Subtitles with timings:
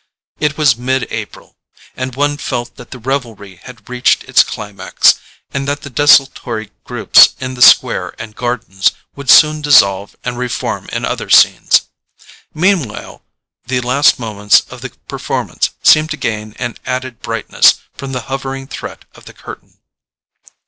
[0.39, 1.57] It was mid April,
[1.95, 5.13] and one felt that the revelry had reached its climax
[5.53, 10.89] and that the desultory groups in the square and gardens would soon dissolve and reform
[10.91, 11.81] in other scenes.
[12.51, 13.21] Meanwhile
[13.67, 18.65] the last moments of the performance seemed to gain an added brightness from the hovering
[18.65, 19.77] threat of the curtain.